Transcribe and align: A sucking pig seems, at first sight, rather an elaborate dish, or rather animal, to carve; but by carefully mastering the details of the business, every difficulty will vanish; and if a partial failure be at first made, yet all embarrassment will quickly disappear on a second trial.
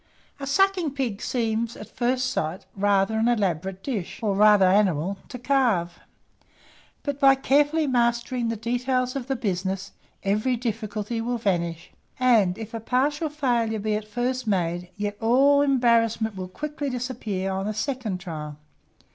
A 0.39 0.47
sucking 0.47 0.95
pig 0.95 1.21
seems, 1.21 1.77
at 1.77 1.87
first 1.87 2.31
sight, 2.31 2.65
rather 2.75 3.19
an 3.19 3.27
elaborate 3.27 3.83
dish, 3.83 4.19
or 4.23 4.33
rather 4.33 4.65
animal, 4.65 5.19
to 5.29 5.37
carve; 5.37 5.99
but 7.03 7.19
by 7.19 7.35
carefully 7.35 7.85
mastering 7.85 8.47
the 8.49 8.55
details 8.55 9.15
of 9.15 9.27
the 9.27 9.35
business, 9.35 9.91
every 10.23 10.55
difficulty 10.55 11.21
will 11.21 11.37
vanish; 11.37 11.91
and 12.19 12.57
if 12.57 12.73
a 12.73 12.79
partial 12.79 13.29
failure 13.29 13.77
be 13.77 13.93
at 13.95 14.07
first 14.07 14.47
made, 14.47 14.89
yet 14.97 15.17
all 15.21 15.61
embarrassment 15.61 16.35
will 16.35 16.47
quickly 16.47 16.89
disappear 16.89 17.51
on 17.51 17.67
a 17.67 17.73
second 17.75 18.17
trial. 18.19 18.57